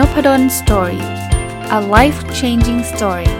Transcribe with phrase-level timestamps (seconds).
[0.00, 1.04] n o p ด d o สตอรี่
[1.78, 3.30] a life changing story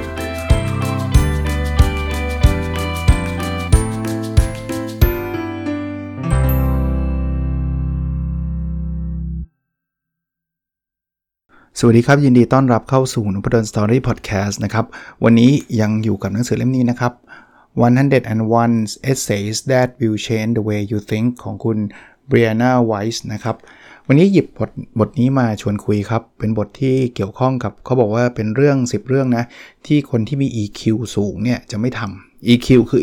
[11.78, 14.86] สวัสดีครับ ยินดีต้อนรับเข้าสู่นุพดลสตอรี่พอดแคสต์นะครับ
[15.24, 17.12] วันนี้ยังอยู่กับหนังสือเล่มนี้นะครับ
[17.86, 21.78] 101 Essays That Will Change the Way You Think ของคุณ
[22.30, 23.56] Brianna Weiss นะครับ
[24.06, 29.44] วันนี้หยิบบทบทนี้มาชวนคุยครับ เป็นบทที่เกี่ยวข้องกับเขาบอกว่าเป็นเรื่อง 10 เรื่องนะ
[29.86, 30.80] ที่คนที่มี EQ
[31.16, 33.00] สูงเนี่ยจะไม่ทำ EQ คือ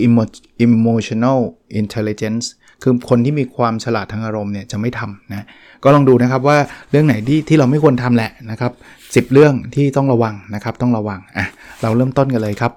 [0.65, 1.39] emotional
[1.81, 2.45] intelligence
[2.83, 5.45] คือคนที่มีความฉลาดทางอารมณ์เนี่ยจะไม่ทำนะ
[5.83, 6.57] ก็ลองดูนะครับว่า
[6.91, 8.71] เรื่องไหนที่ที่เราไม่ควรทำแหละนะครับ
[9.27, 11.45] 10 เรื่องที่ต้องระวังนะครับ ต้องระวังอะ
[11.81, 12.71] เราเริ่มต้นกันเลยครับ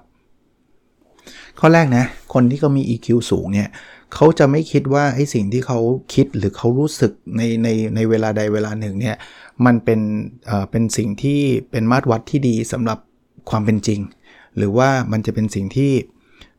[1.59, 3.67] ข้อแรกนะ คนที่เขามี EQ สูงเนี่ย
[4.13, 5.79] เขาจะไม่คิดว่าไอ้สิ่งที่เขา
[6.13, 9.15] คิดหรือเขารู้สึกในในในเวลาใดเวลาหนึ่งเนี่ย
[9.65, 9.99] มันเป็น
[10.45, 11.39] เอ่อเป็นสิ่งที่
[11.71, 12.99] เป็นมาตรวัดที่ดีสำหรับ
[13.49, 13.99] ความเป็นจริง
[14.57, 15.91] หรือว่ามันจะเป็นสิ่งที่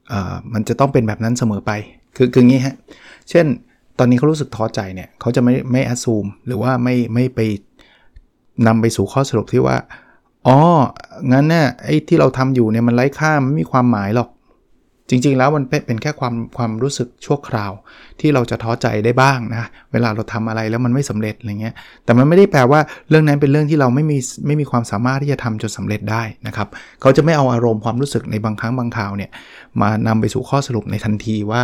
[0.08, 1.72] เอ่อมันจะต้องเป็นแบบนั้นเสมอไป
[2.16, 2.76] คือคืองี้ฮะ
[3.30, 3.46] เช่น
[3.98, 7.40] ตอนนี้เขารู้สึกท้อใจเนี่ยเขาจะไม่ไม่อ s ซูมหรือว่าไม่ไม่ไป
[8.66, 9.76] นำไปสู่ข้อสรุปที่ว่า
[10.46, 10.58] อ๋อ
[11.32, 14.28] งั้นเนี่ยไอ้ที่เราทำอยู่เนี่ยมันไร้ค่าไม่มีความหมายหรอก
[15.08, 17.72] จริงๆ แล้วมันเป็นแค่ความความรู้สึกชั่วคราว
[18.20, 26.68] ที่เราจะท้อใจได้บ้างนะเวลาเราทำอะไรแล้วมันไม่สำเร็จอะไรเงี้ยแต่มันไม่ได้แปลว่าเรื่องนั้นเป็นเรื่องที่เราไม่มีไม่มีความสามารถที่จะทำจนสาเร็จได้นะครับ
[27.00, 29.30] เขาจะไม่เอาอารมณ์ความรู้สึกในบางครั้งบางคราวเนี่ย
[29.80, 31.62] มานำไปสู่ข้อสรุปในทันทีว่า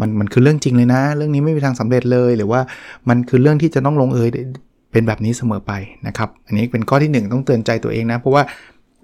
[0.00, 2.60] มันมันคือเรื่องจริงเลยนะ เรื่องนี้ไม่มีทางสำเร็จเลย หรือว่า
[3.08, 4.28] มันคือเรื่องที่จะต้องลงเอย
[4.92, 5.72] เป็นแบบนี้เสมอไป
[6.06, 8.42] นะครับอันนี้เป็นข้อที่ 1 ต้องเตือนใจตัวเองนะเพราะว่า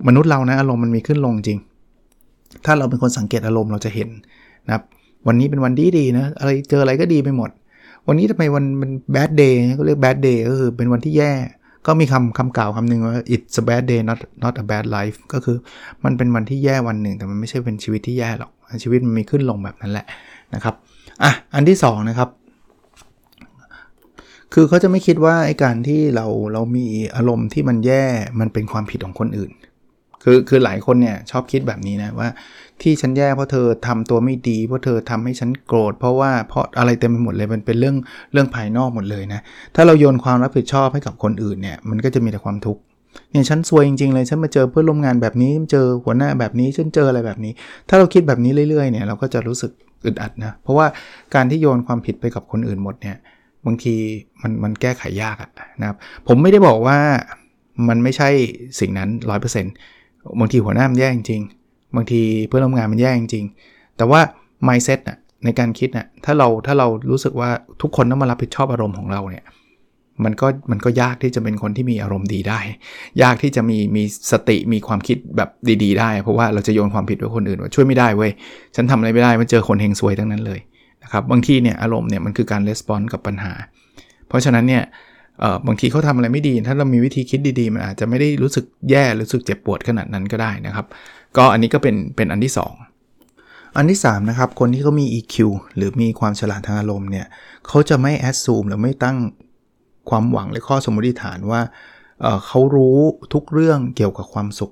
[0.08, 1.58] มนุษย์เรานะอารมณ์มันมีขึ้นลงจริง
[2.66, 4.08] ถ้าเราเป็นคนสังเกตอารมณ์เราจะเห็น
[4.66, 4.82] นะครับ
[5.26, 7.50] วันนี้เป็นวันดีดีนะ อะไรเจออะไรก็ดีไปหมด
[8.06, 11.32] วันนี้ทำไมวันมัน bad day ก็เรียก bad day ก็คือเป็นวันที่แย่
[11.86, 15.56] ก็มีคำคำกล่าวคำหนึ่งว่า it's a bad day not not a bad life ก็คือ
[16.04, 18.50] มันเป็นวันที่แย่วันหนึ่ง แต่มันไม่ใช่เป็นชีวิตที่แย่หรอก
[18.82, 20.06] ชีวิตมันมีขึ้นลงแบบนั้นแหละ
[20.54, 20.74] นะครับ
[21.22, 22.28] อะ อันที่2นะครับ
[24.54, 28.04] คือเขาจะไม่คิดว่าไอ้การที่เราเรามีอารมณ์ที่มันแย่
[28.40, 29.50] มันเป็นความผิดของคนอื่น
[30.22, 32.28] คือคือหลายคนเนี่ยชอบคิดแบบนี้นะว่า
[32.82, 37.96] ที่ฉันแย่เพราะเธอทำตัวไม่ดีเพราะเธอทำให้ฉันโกรธเพราะว่าเพราะอะไรเต็มไปหมดเลยมันเป็นเรื่อง
[38.32, 39.40] เรื่องภายนอกหมดเลยนะ
[39.74, 42.80] ถ้าเราโยนความรับผิดชอบให้กับคนอื่นเนี่ยมันก็จะมีแต่ความทุกข์
[43.30, 47.52] เนี่ยฉันซวยจริงๆเลยฉันมาเจอเพื่อนร่วมงานแบบนี้เจอหัวหน้าแบบนี้ฉันเจออะไรแบบนี้
[47.88, 49.70] ถ้าเราคิดแบบนี้เรื่อยๆเนี่ยเราก็จะรู้สึก
[50.04, 50.86] อึดอัดนะเพราะว่า
[51.34, 53.16] การที่โยนความผิดไปกับคนอื่นหมดเนี่ย
[53.66, 53.94] บางที
[54.42, 55.36] มันมันแก้ไขยาก
[55.80, 55.96] นะครับ
[56.28, 56.98] ผมไม่ได้บอกว่า
[57.88, 58.28] มันไม่ใช่
[58.80, 59.08] สิ่งนั้น
[59.60, 59.99] 100%
[60.40, 61.42] บางทีหัวหน้ามันแย่จริง
[61.96, 63.44] บางทีเพื่อนร่วมงานมันแย่จริง
[63.96, 64.20] แต่ว่า
[64.68, 67.50] mindset น่ะในการคิดน่ะถ้าเราถ้าเรารู้สึกว่า
[67.82, 69.44] ทุกคนต้องมารับผิดชอบอารมณ์ของเราเนี่ย
[70.24, 72.60] มันก็มันก็ยากที่จะเป็นคนที่มีอารมณ์ดีได้
[73.22, 74.02] ยากที่จะมีมี
[74.32, 75.50] สติมีความคิดแบบ
[75.82, 78.30] ดี ๆ ได้ เพราะว่าเราจะโยนความผิดไว้คนอื่นว่าช่วยไม่ได้เว้ย
[78.74, 80.60] ฉันทำอะไรไม่ได้มันเจอคนเฮงซวยทั้งนั้นเลย
[81.02, 83.52] นะครับบางทีเนี่ยอารมณ์เนี่ยมันคือการレスปอนกับปัญหา
[84.28, 84.82] เพราะฉะนั้นเนี่ย
[85.66, 90.86] บางทีเขาทำอะไรไม่ดี ถ้าเรามีวิธีคิดดีๆ มันอาจจะไม่ได้รู้สึกแย่รู้สึกเจ็บปวดขนาดนั้นก็ได้นะครับ
[91.36, 95.36] ก็อันนี้ก็เป็นเป็นอันที่ 2 อันที่3นะครับคนที่เขามี EQ
[95.76, 97.26] หรือมีความฉลาดทางอารมณ์เนี่ย
[97.66, 99.16] เขาจะไม่แอดซูมหรือไม่ตั้ง
[100.10, 101.60] ความหวังหรือข้อสมมติฐานว่า
[102.20, 102.98] เเขารู้
[103.34, 104.70] ทุกเรื่องเกี่ยวกับความสุข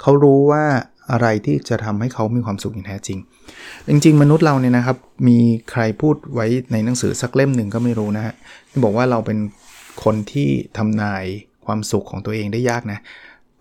[0.00, 0.64] เขารู้ว่า
[1.12, 3.18] อะไรที่จะทำให้เขามีความสุขอย่างแท้จริง
[3.88, 4.96] จริง ๆ มนุษย์เราเนี่ยนะครับ
[5.28, 5.38] มี
[5.70, 8.34] ใครพูดไว้ในหนังสือสักเล่มหนึ่งก็ไม่รู้นะฮะ
[8.70, 9.38] ที่บอกว่าเราเป็น
[10.04, 11.24] คนที่ทำนาย
[11.66, 12.98] ความสุขของตัวเองได้ยากนะ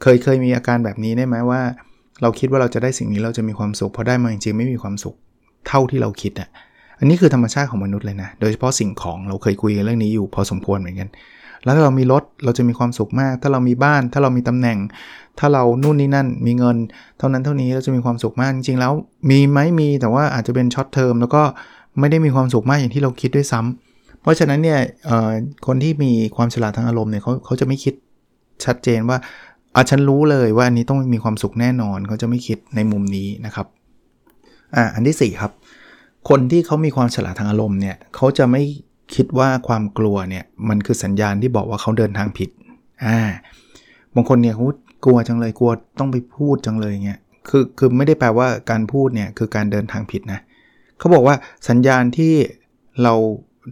[0.02, 1.62] เคยเคยมีอาการแบบนี้ได้ไหมว่า
[2.22, 5.16] เราคิดว่าเราจะได้สิ่งนี้เราจะมีความสุขพอได้มาจริงๆไม่มีความสุข
[5.68, 6.50] เท่าที่เราคิดอะ
[7.00, 11.10] อันนี้คือธรรมชาติของมนุษย์เลยนะ โดยเฉพาะสิ่งของเราเคยคุยกันเรื่องนี้อยู่พอสมควรเหมือนกัน
[11.64, 14.78] แล้วถ้าเรามีรถเราจะมีความสุขมาก ถ้าเรามีบ้าน ถ้าเรามีตำแหน่ง
[15.40, 16.78] ถ้าเรานู่นนี่นั่น มีเงิน
[17.18, 18.94] เท่านั้นเท่านี้เราจะมีความสุขมาก จริงๆแล้ว
[19.30, 21.42] มีไหมมีแต่ว่าอาจจะเป็น short term แล้วก็
[22.00, 23.93] ไม่ได้มีความสุขมากอย่างที่เราคิดด้วยซ้ำ
[24.24, 24.80] เพราะฉะนั้นเนี่ย
[25.68, 27.94] คนที่มีความฉลาดทางอารมณ์เนี่ยเขาเขาจะไม่คิด
[28.66, 29.18] ชัดเจนว่า
[29.76, 33.68] อาฉันรู้เลยว่าอันนี้ต้องมีความสุขแน่นอนเขาจะไม่คิดในมุมนี้นะครับ
[34.76, 35.52] อ่าอันที่ 4 ครับ
[36.30, 38.64] คนที่เขามีความฉลาดทางอารมณ์เนี่ยเขาจะไม่
[39.16, 42.50] คิดว่าความกลัวเนี่ยมันคือสัญญาณที่บอกว่าเขาเดินทางผิด
[43.06, 43.20] อ่า
[44.16, 44.66] บางคนเนี่ยเขา
[45.06, 50.40] กลัวจังเลยกลัวต้องไปพูดจังเลยเงี้ยคือคือไม่ได้แปลว่าการพูดเนี่ยคือการเดินทางผิดนะ
[51.00, 51.36] เขาบอกว่า
[51.70, 52.34] สัญญาณที่
[53.04, 53.14] เรา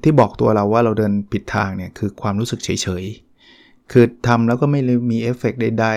[0.03, 2.69] ที่บอกตัวเราว่าเราเดินผิดทางเนี่ยคือความรู้สึกเฉ
[3.01, 5.87] ยๆ คือทำแล้วก็ไม่มีเอฟเฟกใด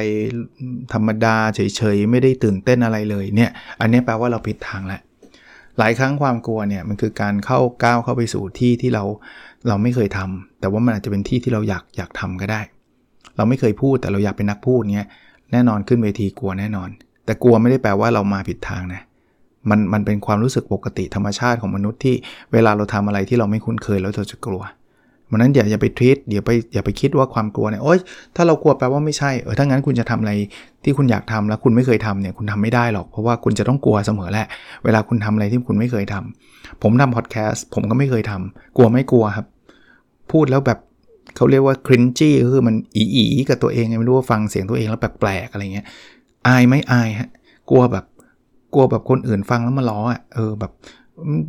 [0.40, 3.50] ๆ ธรรมดาเฉยๆ ไม่ได้ตื่นเต้นอะไรเลยเนี่ย
[3.80, 5.00] อันนี้แปลว่าเราผิดทางแล้ว
[5.78, 9.04] หลายครั้งความกลัวเนี่ยมันคือการเข้าก้าวเข้าไปสู่ที่ที่เรา
[9.68, 12.60] เราไม่เคยทำแต่ว่ามันอาจจะเป็นที่ที่เราอยากอยากทำก็ได้
[13.36, 15.08] เราไม่เคยพูดแต่เราอยากเป็นนักพูดเงี้ย
[15.52, 16.88] แน่นอนขึ้นเวทีกลัวแน่นอน
[17.24, 19.02] แต่กลัวไม่ได้แปลว่าเรามาผิดทางนะ
[19.70, 22.14] มันมันเป็นความรู้สึกปกติธรรมชาติของมนุษย์ที่
[22.52, 24.62] เวลาเราทำอะไรที่เราไม่คุ้นเคยแล้วเราจะกลัว
[25.30, 27.98] มันนั้นอย่าอย่าไปทรีตอย่าไปอย่าไปคิดว่าความกลัวเนี่ยโอ๊ย
[28.36, 30.32] ถ้าเรากลัวแปลว่าไม่ใช่เออถ้างั้นคุณจะทำอะไร
[30.84, 34.46] ที่คุณอยากทำแล้วคุณไม่เคยทำเนี่ยคุณทำไม่ได้หรอกเพราะว่าคุณจะต้องกลัวเสมอแหละ
[34.84, 39.46] เวลาคุณทำอะไรที่คุณไม่เคยทำผมทำพอดแคสต์ผมก็ไม่เคยทำกลัวไม่กลัวครับ
[40.32, 40.78] พูดแล้วแบบ
[41.36, 45.86] เขาเรียกว่าครินจี้คือมันอีอีกับตัวเองไม่รู้ว่าฟังเสียงตัวเองแล้วแปลกๆอะไรเงี้ย
[46.46, 47.28] อายไม่อายฮะ
[47.70, 48.04] กลัวแบบ
[48.74, 50.72] กลัวแบบคนอื่นฟังแล้วมาล้ออะเออแบบ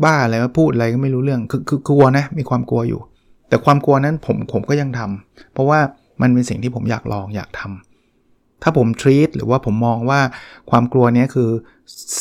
[0.03, 3.01] บ้าอะไรมาพูดอะไรก็ไม่รู้เรื่องคือคือกลัวนะมีความกลัวอยู่
[3.49, 5.79] แต่ความกลัวนั้นผมผมก็ยังทำเพราะว่า
[6.21, 10.19] มันเป็นสิ่งที่ผมอยากลองอยากทำถ้าผมทรีตหรือว่าผมมองว่า
[10.69, 11.49] ความกลัวนี้คือ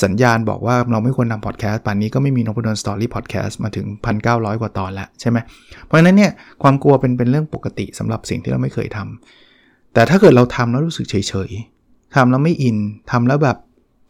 [0.03, 3.87] สัญญาณบอกว่าเราไม่ควรทำพอดแคสต์ป่านนี้ก็ไม่มีนพดลสตอรี่พอดแคสต์มาถึง
[4.25, 5.39] 1,900 กว่าตอนแล้วใช่ไหม
[5.85, 6.31] เพราะฉะนั้นเนี่ย
[6.63, 12.77] ความกลัวเป็นเป็นเรื่องปกติสำหรับสิ่งที่เราไม่เคยทำแต่ถ้าเกิดเราทำแล้วรู้สึกเฉยๆทำแล้วไม่อิน
[13.11, 13.57] ทำแล้วแบบ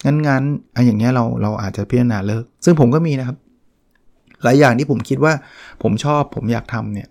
[0.04, 3.36] งั้นๆอันอย่างเงี้ยเราเราอาจจะพิจารณาเลิก ซึ่งผมก็มีนะครับ
[4.44, 5.32] หลายอย่างที่ผมคิดว่า
[5.82, 7.08] ผมชอบผมอยากทำเนี่ย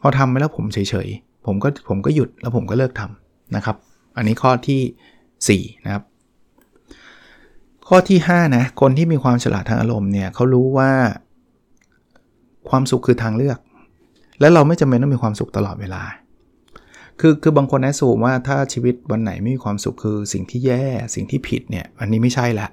[0.00, 3.76] พอทำไปแล้วผมเฉยๆผมก็ผมก็หยุดแล้วผมก็เลิกทำนะครับ
[4.16, 6.02] อันนี้ข้อที่4นะครับ
[7.88, 10.90] ข้อที่5นะคนที่มีความฉลาดทางอารมณ์เนี่ยเขารู้ว่า
[12.68, 13.58] ความสุขคือทางเลือก
[14.40, 16.02] และเราไม่จำเป็นต้องมีความสุขตลอดเวลา
[17.20, 20.84] คือคือบางคนแอสูว่าถ้าชีวิตวันไหนไม่มีความสุขคือสิ่งที่แย่
[21.14, 22.68] สิ่งที่ผิดเนี่ยอันนี้ไม่ใช่ละ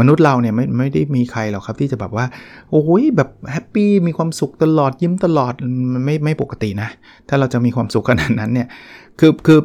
[0.00, 2.26] มนุษย์เราเนี่ยไม่ไม่ได้มีใครหรอกครับที่จะแบบว่า
[2.70, 5.52] โอ้ยแบบแฮปปี้มีความสุขตลอดยิ้มตลอด
[5.94, 6.88] มันไม่ไม่ปกตินะ
[7.28, 8.68] ถ้าเราจะมีความสุขขนาดนั้นเนี่ย
[9.20, 9.58] คือคือ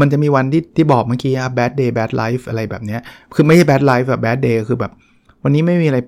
[0.00, 3.00] มันจะมีวันที่ที่บอกเมื่อกี้อะ bad day bad life อะไรแบบเนี้ย
[3.34, 4.92] คือไม่ใช่ bad life แบบ bad day คือแบบ
[5.42, 5.98] วันนี้ไม่มีอะไร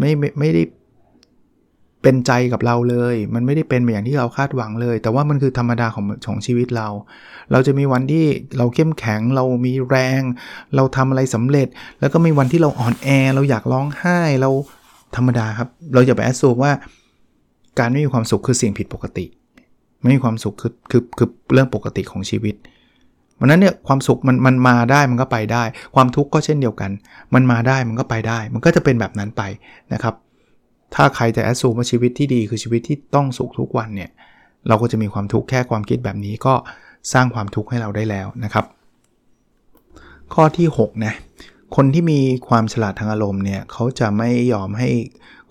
[0.00, 0.62] ไม่ไม่ไม่ได้
[2.08, 6.88] เป็นใจกับเราเลย มันไม่ได้เป็นอย่างที่เราคาดหวังเลย แต่ว่ามันคือธรรมดาของของชีวิตเรา
[7.52, 8.24] เราจะมีวันที่
[8.58, 10.22] เราเข้มแข็ง เรามีแรง
[10.76, 11.68] เราทำอะไรสำเร็จ
[12.00, 14.50] แล้วก็มีวันที่เราอ่อนแอ เราอยากร้องไห้ เรา
[15.16, 16.72] ธรรมดาครับ เราอย่าไปแอดซูว่า
[17.78, 19.26] การไม่มีความสุขคือสิ่งผิดปกติ
[20.00, 22.54] ไม่มีความสุขคือคือคือเรื่องปกติของชีวิต
[23.40, 25.64] วันนั้นเนี่ยความสุขมันมันมาได้มันก็ไปได้
[25.94, 26.90] ความทุกข์ก็เช่นเดียวกัน
[27.34, 29.42] มันมาได้มันก็ไปได้ มันก็จะเป็นแบบนั้นไป
[29.92, 30.14] นะครับ
[30.94, 34.10] ถ้าใครจะแอดซูมว่าชีวิตที่ดีคือชีวิตที่ต้องสุขทุกวันเนี่ย
[34.68, 36.54] เราก็จะมีความทุกข์แค่ความคิดแบบนี้ก็
[37.12, 38.64] สร้างความทุกข์ให้เราได้แล้วนะครับ
[40.34, 41.14] ข้อที่6นะ
[41.76, 44.88] คนที่มีความฉลาดทางอารมณ์เนี่ยเขาจะไม่ยอมให้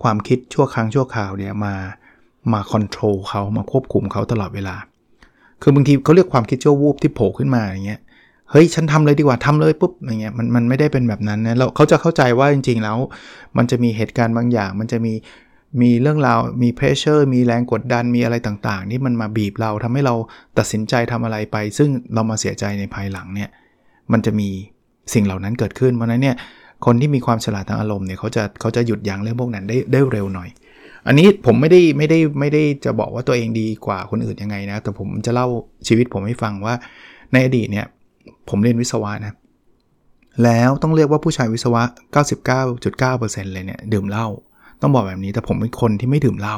[0.02, 1.74] ความคิดชั่วครั้งชั่วคราวเนี่ยมา
[2.54, 4.76] มาคอนโทรลเขามาควบคุมเขาตลอดเวลา
[5.62, 8.02] คือบางทีเขาเรียกความคิดชั่ววูบที่โผล่ขึ้นมาอย่างเงี้ย
[8.52, 12.98] เฮ้ยฉันทำเลยดีกว่าทำเลยปุ๊บอย่างเงี้ยมันมันไม่ได้เป็นแบบนั้นนะเราเขาจะเข้าใจว่าจริง ๆ แล้ว
[13.58, 15.14] มันจะมีเหตุการณ์บางอย่าง มันจะมี
[15.82, 20.16] มีเรื่องราวมีเพรสเชอร์มีแรงกดดันมีอะไรต่างๆ ที่มันมาบีบเราทำให้เรา
[20.58, 23.50] ตัดสินใจทำอะไรไป ซึ่งเรามาเสียใจในภายหลังเนี่ย
[24.12, 24.50] มันจะมี
[25.14, 26.36] สิ่งเหล่านั้นเกิดขึ้นเพราะนั้นเนี่ย
[26.86, 30.50] คนที่มีความฉลาดทางอารมณ์เนี่ยเขาจะเขาจะหยุดยั้งเรื่องพวกนั้นได้ได้เร็วหน่อย
[31.08, 35.48] อันนี้ผมไม่ได้ไม่ได้ไม่ได้จะบอกว่าตัวเองดีกว่าคนอื่นยังไงนะ แต่ผมจะเล่า
[35.88, 36.74] ชีวิตผมให้ฟังว่า
[37.34, 37.86] ในอดีตเนี่ย
[38.50, 39.36] ผมเรียนวิศวะนะ
[40.44, 41.84] แล้วต้องเรียกว่าผู้ชายวิศวะ
[42.64, 44.28] 99.9%เลยเนี่ยดื่มเหล้า
[44.82, 46.58] ต้องบอกแบบนี้ แต่ผมเป็นคนที่ไม่ดื่มเหล้า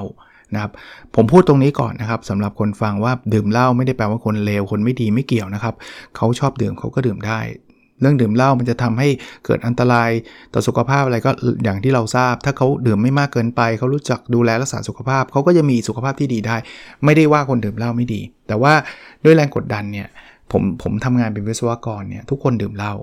[0.53, 0.71] นะครับ
[1.15, 5.75] ผมพูดตรงนี้ก่อนนะครับสำหรับคนฟังว่าดื่มเหล้าไม่ได้แปลว่าคนเลว คนไม่ดีไม่เกี่ยวนะครับ
[6.15, 7.39] เขาชอบดื่มเขาก็ดื่มได้
[8.01, 9.07] เรื่องดื่มเหล้ามันจะทำให้
[9.45, 10.09] เกิดอันตราย
[10.53, 11.31] ต่อสุขภาพอะไรก็
[11.63, 16.57] อย่างที่เราทราบ ถ้าเขาดื่มไม่มากเกินไป เขารู้จักดูแลรักษาสุขภาพ เขาก็จะมีสุขภาพที่ดีได้
[17.05, 18.73] ไม่ได้ว่าคนดื่มเหล้าไม่ดี แต่ว่า
[19.23, 20.07] ด้วยแรงกดดันเนี่ย
[20.51, 22.93] ผมผมทำงานเป็นวิศวกรเนี่ยทุกคนดื่มเหล้า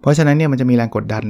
[0.00, 1.24] เพราะฉะนั้นเนี่ยมันจะมีแรงกดดัน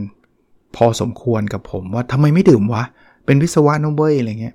[0.77, 2.83] พอสมควรกับผมว่าทำไมไม่ดื่มวะ
[3.27, 4.55] เป็นวิศวะนเว้ยอะไรเงี้ย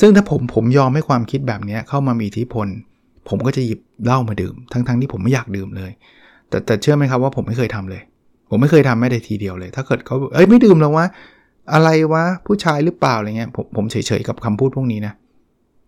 [0.00, 2.66] ซึ่งถ้าผมผมยอมให้ความคิดแบบนี้เข้ามามีอิทธิพล
[3.28, 5.90] ผมก็จะหยิบเหล้ามาดื่ม ทั้งๆทที่ผมไม่อยากดื่มเลย
[6.48, 8.02] แต่แต่เชื่อไหมครับว่าผมไม่เคยทำเลย
[8.50, 11.06] ผมไม่เคยทำแม้แต่ทีเดียวเลย ถ้าเกิดเขาเอ้ยไม่ดื่มแล้ววะ
[11.72, 15.14] อะไรวะผู้ชายหรือเปล่าอะไรเงี้ยผมผมเฉยๆกับคำพูดพวกนี้นะ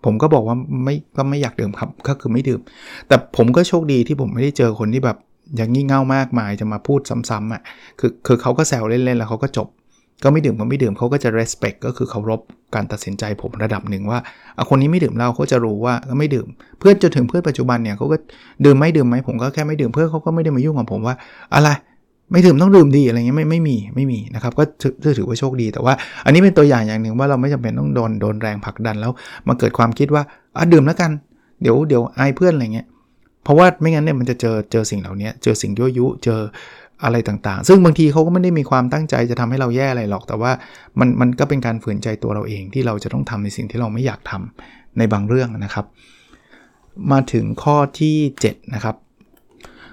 [0.05, 2.61] ผมก็บอกว่าไม่ก็ไม่อยากดื่มครับก็คือไม่ดื่ม
[3.09, 5.17] แต่ผมก็โชคดีที่ผมไม่ได้เจอคนที่แบบ
[5.57, 7.01] อย่างงี่เง่ามากมายจะมาพูด
[7.31, 7.63] ซ้ำๆอะ
[8.01, 9.69] คือคือเขาก็แซวเล่นๆแล้วเขาก็จบ
[10.25, 12.41] ก็ไม่ดื่มก็ไม่ดื่มเขาก็จะ respect ก็คือเคารพ
[12.75, 14.19] การตัดสินใจผมระดับหนึ่งว่า
[14.55, 16.47] เอาคนนี้ไม่ดื่มเหล้าเขาจะรู้ว่าก็ไม่ดื่ม
[16.79, 18.17] เพื่อนจนถึงเพื่อนปัจจุบันเนี่ยเขาก็
[18.65, 21.15] ดื่มไม่ดื่มไหมผมก็แค่ไม่ดื่มเพื่อนเขาก็ไม่ได้มายุ่งกับผมว่า
[21.55, 21.69] อะไร
[22.31, 24.65] ไม่ดื่มต้องดื่มดีอะไรเงี้ยไม่ไม่มีไม่มีนะครับก็
[25.19, 25.95] ถือว่าโชคดีแต่ว่า
[26.25, 29.13] อันนี้เป็นตัวอย่างอย่างหนึ่งว่าเราไม่จำเป็นต้องโดนโดนแรงผลักดันแล้ว
[29.49, 30.23] มาเกิดความคิดว่า
[30.57, 31.11] อะดื่มแล้วกัน
[31.63, 32.87] เดี๋ยวเดี๋ยวไอเพื่อนอะไรเงี้ย
[33.45, 36.41] เพราะว่าไม่งั้นเนี่ยมันจะเจอเจอสิ่งเหล่านี้เจอสิ่งยั่วยุเจอ
[37.05, 40.53] อะไรต่างๆ ซึ่งบางทีเขาก็ไม่ได้มีความตั้งใจจะทำให้เราแย่อะไรหรอก แต่ว่า
[40.99, 45.87] มันมันก็เป็นการฝืนใจตัวเราเองที่เราจะต้องทำในสิ่งที่เราไม่อยากทำในบางเรื่องนะครับ
[47.13, 48.17] มาถึงข้อที่
[48.47, 48.97] 7 นะครับ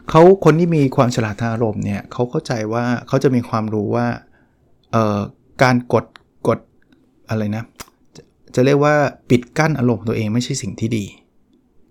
[0.09, 4.07] เขาคนที่มีความฉลาดทางอารมณ์เนี่ยเขาเข้าใจว่าเขาจะมีความรู้ว่า
[4.91, 5.19] เอ่อ
[5.63, 6.05] การกด
[6.47, 6.59] กด
[7.29, 7.63] อะไรนะ
[8.15, 8.21] จะ
[8.55, 8.95] จะเรียกว่า
[9.29, 11.05] ปิดกั้นอารมณ์ตัวเองไม่ใช่สิ่งที่ดี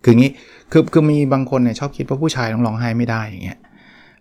[0.05, 0.31] คืองี้
[0.73, 3.59] คือคือมีบางคนเนี่ยชอบคิดว่าผู้ชายต้องร้องไห้ไม่ได้อย่างเงี้ย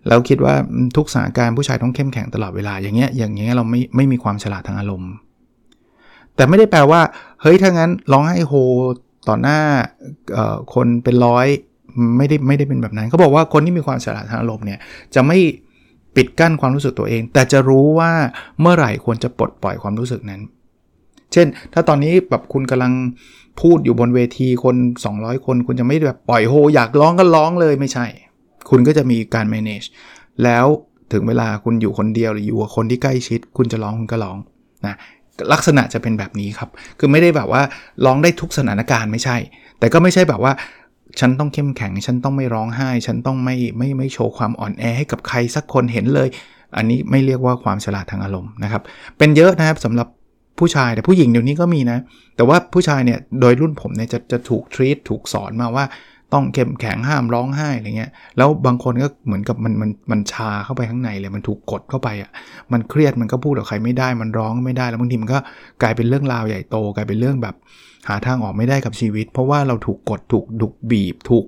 [0.08, 0.54] แล้วคิดว่า
[0.98, 5.12] ทุกสถานการณ์ผู้ชายต้องเข้มแข็งตลอดเวลาอย่างเงี้ยอย่างเงี้ยเราไม่ไม่มีความฉลาดทางอารมณ์
[6.36, 7.02] แต่ไม่ได้แปลว่า
[7.42, 8.54] เฮ้ยถ้างั้นร้องไห้โฮ
[9.28, 9.60] ต่อหน้า
[10.74, 11.48] คนเป็นร้อย
[12.18, 14.80] ไม่ได้ไม่ได้เป็นแบบนั้นเขาบอกว่าคนที่มีความฉลาดทางอารมณ์เนี่ย
[15.16, 15.38] จะไม่
[16.16, 18.12] ปิดกั้นความรู้สึกตัวเอง แต่จะรู้ว่า
[18.62, 20.42] เมื่อไหร่ควรจะปลดปล่อยความรู้สึกนั้น
[21.34, 22.94] เช่น ถ้าตอนนี้แบบคุณกำลัง
[23.62, 24.76] พูดอยู่บนเวทีคน
[25.12, 28.06] 200 คน คุณจะไม่แบบปล่อยโฮ อยากร้องก็ร้องเลยไม่ใช่
[28.70, 29.88] คุณก็จะมีการ manage
[30.44, 30.66] แล้ว
[31.14, 34.38] ถึงเวลาคุณอยู่คนเดียวหรืออยู่กับคนที่ใกล้ชิด คุณจะร้องคุณก็ร้อง
[34.86, 34.96] นะ
[35.54, 36.70] ลักษณะจะเป็นแบบนี้ครับ
[37.00, 37.62] คือไม่ได้แบบว่า
[38.06, 39.38] ร้องได้ทุกสถานการณ์ไม่ใช่
[39.80, 40.54] แต่ก็ไม่ใช่แบบว่า
[41.20, 46.28] ฉันต้องเข้มแข็ง ฉันต้องไม่ร้องไห้ ฉันต้องไม่ไม่ไม่โชว์ความอ่อนแอให้กับใครสักคนเห็นเลย
[46.78, 48.82] อันนี้ไม่เรียกว่าความฉลาดทางอารมณ์นะครับ
[49.18, 50.08] เป็นเยอะนะครับสำหรับ
[50.60, 52.00] ผู้ชายแต่ผู้หญิงเดี๋ยวนี้ก็มีนะ
[52.36, 55.86] แต่ว่าผู้ชายเนี่ยโดยรุ่นผมเนี่ยจะจะถูกทรีตถูกสอนมาว่า
[56.34, 62.32] ต้องเข้มแข็งห้ามร้องไห้อะไรเงี้ยแล้วบางคนก็เหมือนกับมันมันมันชาเข้าไปข้างในเลยมันถูกกดเข้าไปอะ่ะ
[62.72, 65.40] มันเครียดมันก็พูดกับใครไม่ได้มันร้องไม่ได้แล้วบางทีมันก็
[65.82, 67.56] กลายเป็นเรื่องราวใหญ่โต กลายเป็นเรื่องแบบ
[68.08, 71.46] หาทางออกไม่ได้กับชีวิต เพราะว่าเราถูกกดถูกดุกบีบ ถูก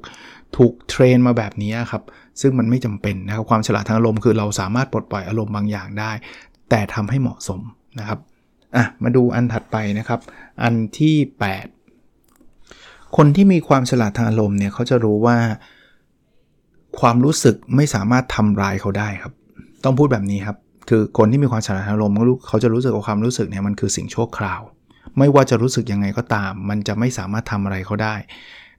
[0.58, 2.04] ถูกเทรนมาแบบนี้ครับ
[2.42, 6.12] ซึ่งมันไม่จำเป็นนะครับความฉลาดทางอารมณ์คือเราสามารถปลดปล่อยอารมณ์บางอย่างได้
[6.70, 7.62] แต่ทำให้เหมาะสม
[8.00, 8.20] นะครับ
[8.76, 10.20] อะมาดูอันถัดไปนะครับ
[10.64, 11.16] อันที่
[11.52, 11.75] 8
[13.18, 15.38] คนที่มีความฉลาดทางอารมณ์เนี่ยเขาจะรู้ว่า
[17.00, 19.34] ความรู้สึกไม่สามารถทำร้ายเขาได้ครับ
[19.84, 20.58] ต้องพูดแบบนี้ครับ
[20.90, 22.16] คือคนที่มีความฉลาดทางอารมณ์
[22.48, 24.62] เขาจะรู้สึกว่าความรู้สึกเนี่ยมันคือสิ่งชั่วคราว
[25.18, 28.16] ไม่ว่าจะรู้สึกยังไงก็ตาม มันจะไม่สามารถทำอะไรเขาได้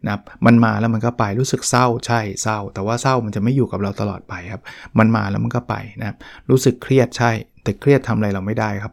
[0.05, 4.63] นะครับมันมาแล้วมันก็ไปรู้สึกเศร้าใช่เศร้า แต่ว่าเศร้ามันจะไม่อยู่กับเราตลอดไปครับ
[4.99, 6.17] มันมาแล้วมันก็ไปนะครับ
[6.51, 7.31] รู้สึกเครียดใช่
[7.63, 8.93] แต่เครียดทำอะไรเราไม่ได้ครับ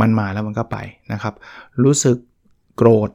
[0.00, 0.76] มันมาแล้วมันก็ไป
[1.12, 1.34] นะครับ
[1.84, 2.16] รู้สึก
[2.76, 3.10] โกรธ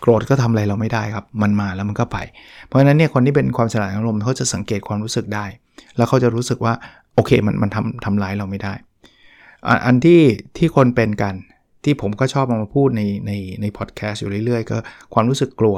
[0.00, 2.18] โกรธก็ทำอะไรเราไม่ได้ครับ มันมาแล้วมันก็ไป
[2.66, 5.44] เพราะฉะนั้นเนี่ยคนที่เป็นความฉลาดอารมณ์เขาจะสังเกตความรู้สึกได้
[5.96, 6.74] แล้วเขาจะรู้สึกว่า
[7.14, 8.74] โอเคมันมันทำทำร้ายเราไม่ได้
[9.86, 10.20] อันที่
[10.58, 11.34] ที่คนเป็นกัน
[11.84, 14.76] ที่ผมก็ชอบเอามาพูดในในในพอดแคสต์อยู่เรื่อยๆ ก็
[15.14, 15.76] ความรู้สึกกลัว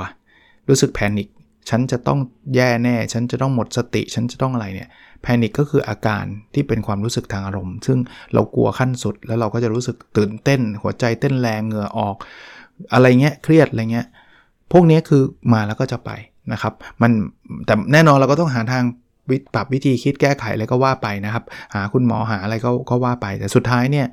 [0.69, 1.29] รู้สึกแพนิค
[1.71, 2.19] ฉันจะต้อง
[2.55, 4.89] แย่แน่ ฉันจะต้องหมดสติ ฉันจะต้องอะไรเนี่ย
[5.23, 7.99] แพนิคก็คืออาการที่เป็นความรู้สึกทางอารมณ์ ซึ่ง
[8.35, 12.17] เรากลัวขั้นสุด แล้วเราก็จะรู้สึกตื่นเต้น หัวใจเต้นแรงเหงื่อออก
[12.93, 14.07] อะไรเงี้ยเครียดอะไรเงี้ย
[14.73, 16.11] พวกนี้คือมาแล้วก็จะไป
[16.53, 17.11] นะครับ มัน
[17.67, 18.85] แต่แน่นอนเราก็ต้องหาทาง
[19.55, 21.45] ปรับวิธีคิดแก้ไขอะไรก็ว่าไปนะครับ
[21.75, 24.07] หาคุณหมอหาอะไรก็ก็ว่าไป แต่สุดท้ายเนี่ย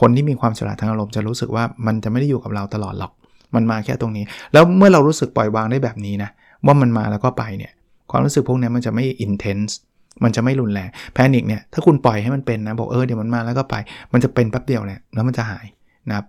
[0.00, 3.12] คนที่มีความฉลาดทางอารมณ์จะรู้สึกว่ามันจะไม่ได้อยู่กับเราตลอดหรอก
[3.54, 6.30] มันมาแค่ตรงนี้ แล้วเมื่อเรารู้สึกปล่อยวางได้แบบนี้นะ
[6.66, 7.72] ว่ามันมาแล้วก็ไปเนี่ย
[8.10, 9.76] ความรู้สึกพวกนี้มันจะไม่อินเทนส์
[10.24, 13.74] มันจะไม่รุนแรงแพนิคเนี่ยถ้าคุณปล่อยให้มันเป็นนะบอกเออเดี๋ยวมันมาแล้วก็ไป
[14.12, 15.66] มันจะเป็นแป๊บเดียวเนี่ยแล้วมันจะหาย
[16.08, 16.26] นะครับ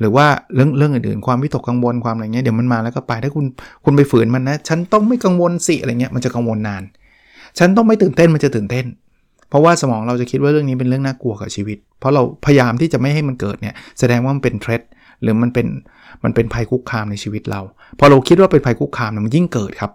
[0.00, 3.44] หรือว่าเรื่องเรื่องอื่นๆ ความวิตกกังวลความอะไรเงี้ยเดี๋ยวมันมาแล้วก็ไปถ้าคุณ
[3.84, 6.82] คุณไปฝืนมันนะ ฉันต้องไม่กังวลสิอะไรเงี้ยมันจะกังวลนาน
[7.58, 8.86] ฉันต้องไม่ตื่นเต้นมันจะตื่นเต้น
[9.48, 14.82] เพราะว่าสมองเราจะคิดว่าเรื่องนี้เป็นเรื่องน่ากลัวกับชีวิต เพราะเราพยายามที่จะไม่ให้มันเกิดเนี่ยแสดงว่ามันเป็นเทรด
[15.22, 15.66] หรือมันเป็น
[16.24, 17.60] มันเป็นภัยคุกคามในชีวิตเรา
[17.98, 19.90] พอเราคิดว่าเป็นภัยคุกคามมันยิ่งเกิดครับ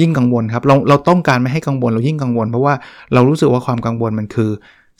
[0.00, 2.74] ยิ่งกังวลครับเราเราต้องการไม่ให้กังวลเรายิ่งกังวล เพราะว่า
[3.14, 4.50] เรารู้สึกว่าความกังวลมันคือ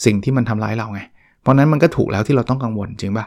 [0.05, 1.01] สิ่งที่มันทำร้ายเราไง
[1.43, 3.27] เพราะนั้นมันก็ถูกแล้วที่เราต้องกังวลจริงป่ะ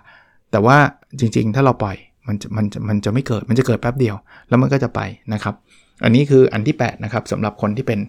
[0.53, 0.77] แต่ว่า
[1.19, 4.15] จริงๆ ถ้าเราปล่อยมันจะมันจะมันจะไม่เกิดมันจะเกิดแป๊บเดียว
[4.49, 5.01] แล้วมันก็จะไป
[5.33, 5.55] นะครับ
[6.03, 7.99] อันนี้คืออันที่8นะครับสำหรับคนที่เป็น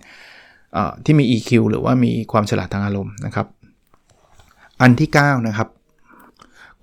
[1.05, 3.47] ที่มี EQ หรือว่ามีความฉลาดทางอารมณ์นะครับ
[4.83, 5.69] อันที่9นะครับ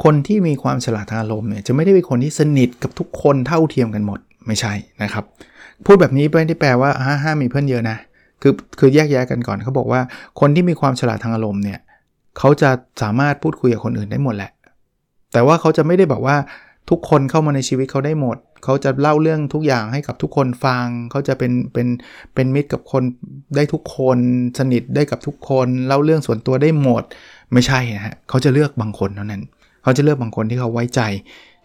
[0.04, 5.24] คนที่มีความฉลาดทางอารมณ์เนี่ยจะไม่ได้เป็นคนที่สนิทกับทุกคนเท่าเทียมกันหมดไม่ใช่นะครับ
[5.86, 7.98] พูดแบบนี้ไม่ได้แปลว่าห้าห้ามีเพื่อนเยอะนะ
[8.42, 10.02] คือคือแยกแยะกันก่อนเขาบอกว่า
[10.40, 11.80] คนที่มีความฉลาดทางอารมณ์เนี่ย
[12.38, 12.70] เขาจะ
[13.02, 14.52] สามารถพูดคุยกับคนอื่นได้หมดแหละ
[15.34, 16.36] แต่ว่าเขาจะไม่ได้แบบว่า
[16.90, 21.88] ทุกคนเข้ามาในชีวิตเขาได้หมด เขาจะเล่าเรื่องทุกอย่างให้กับทุกคนฟัง เขาจะเป็นเป็น
[22.34, 23.04] เป็นมิตรกับคน
[23.56, 24.18] ได้ทุกคน
[24.60, 27.04] สนิทได้กับทุกคน เล่าเรื่องส่วนตัวได้หมด
[27.54, 29.42] ไม่ใช่นะฮะ เขาจะเลือกบางคนเท่านั้น
[29.84, 31.02] เขาจะเลือกบางคนที่เขาไว้ใจ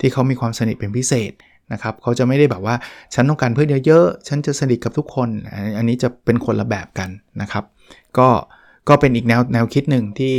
[0.01, 1.33] ที่เขามีความสนิทเป็นพิเศษ
[1.73, 2.75] นะครับ เขาจะไม่ได้แบบว่า
[3.15, 5.29] ฉันต้องการเพื่อนเยอะๆ ฉันจะสนิทกับทุกคน
[5.77, 7.65] อันนี้จะเป็นคนละแบบกันนะครับ
[8.19, 8.29] ก็
[8.89, 10.35] ก็เป็นอีกแนวแนวคิดหนึ่งที่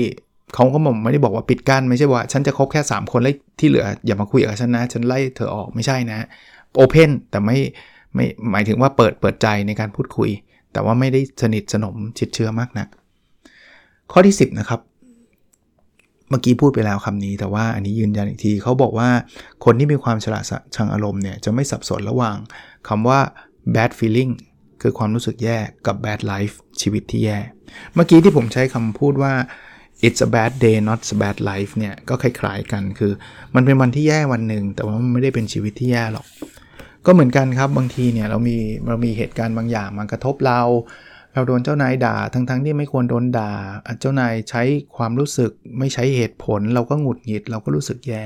[0.56, 6.28] เขาก็มไม่ได้บอกว่าปิดกั้นไม่ใช่ว่า ฉันจะคบแค่ 3 คนแล้วที่เหลืออย่ามาคุยกับฉันนะ ฉันไล่เธอออกไม่ใช่นะ
[6.76, 7.58] โอเพนแต่ไม่
[8.14, 10.30] ไม่หมายถึงว่าเปิดเปิดใจในการพูดคุย
[10.74, 12.88] แต่ว่าไม่ได้สนิทสนมชิดเชื้อมากนะัก
[14.12, 14.80] ข้อที่ 10 นะครับ
[16.30, 19.10] เมื่อกี้พูดไปแล้วคำนี้ แต่ว่าอันนี้ยืนยันอีกทีเขาบอกว่า
[19.66, 20.44] คนที่มีความฉลาด
[20.78, 22.38] ทางอารมณ์เนี่ยจะไม่สับสนระหว่าง
[22.88, 23.20] คำว่า
[23.76, 24.32] bad feeling
[24.82, 27.38] คือความรู้สึกแย่กับ bad life ชีวิตที่แย่
[27.94, 29.34] เมื่อกี้ที่ผมใช้คำพูดว่า
[30.06, 33.12] it's a bad day not a bad life เนี่ยก็คล้ายๆกันคือ
[33.56, 36.26] มันเป็นวันที่แย่วันหนึ่งแต่ว่ามันไม่ได้เป็นชีวิตที่แย่หรอก
[37.06, 40.62] ก็เหมือนกันครับบางทีเนี่ยเรามีเรามีเหตุการณ์บางอย่างมากระทบเรา
[41.34, 43.52] เราโดนเจ้านายด่าทั้งๆที่ไม่ควรโดนด่า
[44.00, 44.64] เจ้านายใช้
[44.98, 48.24] ความรู้สึกไม่ใช้เหตุผล เราก็หงุดหงิดเราก็รู้สึกแย่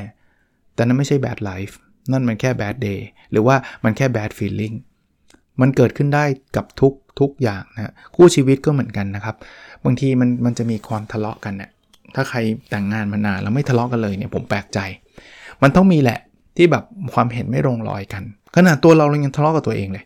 [0.73, 1.73] แต่นั้นไม่ใช่ bad life
[2.11, 3.01] นั่นมันแค่ bad day
[3.31, 4.75] หรือว่ามันแค่ bad feeling
[5.61, 6.23] มันเกิดขึ้นได้
[6.55, 9.35] กับทุกทุกอย่างนะคู่ชีวิตก็เหมือนกันนะครับ
[9.85, 11.69] บางทีมันมันจะมีความทะเลาะกันเนะี่ย
[12.15, 12.37] ถ้าใคร
[12.69, 14.79] แต่งงานมานานแล้วไม่ทะเลาะกันเลยเนี่ยผมแปลกใจ
[15.63, 16.19] มันต้องมีแหละ
[16.57, 18.23] ที่แบบความเห็นไม่ลงรอยกัน
[18.55, 20.03] ขนาดตัวเรายังทะเลาะกับตัวเองเลย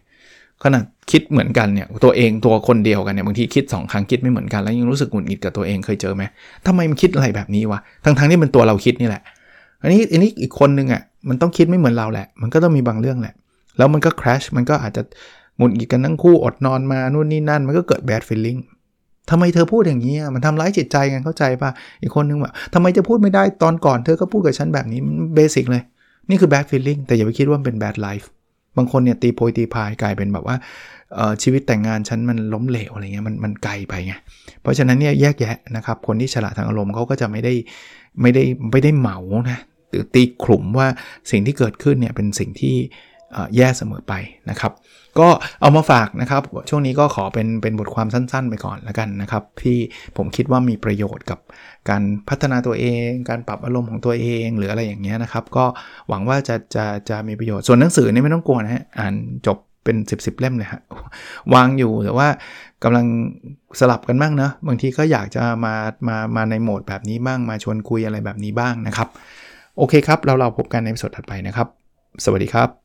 [0.64, 6.24] ขนาดคิดเหมือนกันเนี่ยตัวเองตัวคนเดียวกันเนี่ยบางทีคิด 2 ครั้งคิดไม่เหมือนกันแล้วยังรู้สึกหงุดหงิดกับตัวเองเคยเจอไหม
[6.66, 9.22] ทำไมมันคิดอะไรแบบนี้วะทั้งทั้งที่เป็นตัวเราคิดนี่แหละ
[9.82, 13.34] อันนี้อันนี้อีกคนนึงอะ่ะมันต้องคิดไม่เหมือนเราแหละ มันก็ต้องมีบางเรื่องแหละ
[13.78, 15.02] แล้วมันก็ clash มันก็อาจจะ
[15.58, 18.58] หงุดหงิดกันทั้งคู่อดนอนมานู่นนี่นั่น มันก็เกิด bad feeling
[19.30, 21.70] ทำไมเธอพูดอย่างนี้มันทำร้ายจิตใจกันเข้าใจป่ะ
[22.02, 25.00] อีกคนนึงแบบทำไมจะพูดไม่ได้ตอนก่อนเธอก็พูดกับฉันแบบนี้
[25.36, 25.84] basic เลย
[26.30, 28.30] นี่คือ bad feeling แต่อย่าไปคิดว่าเป็น bad life
[28.78, 30.56] บางคนเนี่ยตีโพยตีพายกลายเป็นแบบว่า
[31.44, 34.14] ชีวิตแต่งงานฉันมันล้มเหลวอะไรเงี้ยมันมันไกลไปไง
[34.62, 37.54] เพราะฉะนั้นเนี่ยแยกแยะนะครับคนที่ฉลาดทางอารมณ์เขาก็จะไม่ได้
[38.22, 39.18] ไม่ได้ไม่ได้เหมา
[39.52, 39.60] นะ
[39.90, 40.88] หรือตีขลุ่มว่า
[41.32, 42.76] สิ่งที่เกิดขึ้นเนี่ยเป็นสิ่งที่
[43.56, 44.14] แย่เสมอไป
[44.50, 44.74] นะครับ
[45.20, 45.28] ก็
[45.62, 49.78] เอามาฝากนะครับ ช่วงนี้ก็ขอเป็นเป็นบทความสั้น ๆ ไปก่อนแล้วกันนะครับ ที่
[50.18, 51.40] ผมคิดว่ามีประโยชน์กับ
[51.90, 55.66] การพัฒนาตัวเอง การปรับอารมณ์ของตัวเองหรืออะไรอย่างเงี้ยนะครับ ก็
[56.10, 59.14] หวังว่าจะจะจะมีประโยชน์ ส่วนหนังสือนี่ไม่ต้องกลัวนะฮะอ่าน
[59.48, 60.82] จบเป็น 10บสเล่มเลยฮะ
[61.54, 62.28] วางอยู่แต่ว่า
[62.84, 63.06] กำลัง
[63.80, 65.74] สลับกันบ้างนะบางทีก็อยากจะมา
[66.08, 69.08] มามาในโหมดแบบนี้บ้างมาชวนคุยอะไรแบบนี้บ้างนะครับ
[69.78, 71.68] โอเคครับ เราเราพบกันในสดถัดไปนะครับ
[72.26, 72.85] สวัสดีครับ